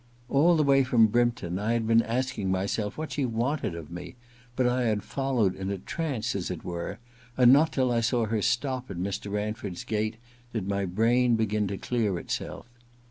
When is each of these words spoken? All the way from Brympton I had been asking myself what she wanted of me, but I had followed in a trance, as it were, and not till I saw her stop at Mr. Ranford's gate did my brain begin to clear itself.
All 0.29 0.55
the 0.55 0.63
way 0.63 0.83
from 0.83 1.05
Brympton 1.09 1.59
I 1.59 1.73
had 1.73 1.85
been 1.85 2.01
asking 2.01 2.49
myself 2.49 2.97
what 2.97 3.11
she 3.11 3.23
wanted 3.23 3.75
of 3.75 3.91
me, 3.91 4.15
but 4.55 4.65
I 4.65 4.85
had 4.85 5.03
followed 5.03 5.53
in 5.55 5.69
a 5.69 5.77
trance, 5.77 6.35
as 6.35 6.49
it 6.49 6.63
were, 6.65 6.97
and 7.37 7.53
not 7.53 7.71
till 7.71 7.91
I 7.91 8.01
saw 8.01 8.25
her 8.25 8.41
stop 8.41 8.89
at 8.89 8.97
Mr. 8.97 9.31
Ranford's 9.31 9.83
gate 9.83 10.15
did 10.53 10.67
my 10.67 10.85
brain 10.85 11.35
begin 11.35 11.67
to 11.67 11.77
clear 11.77 12.17
itself. 12.17 12.65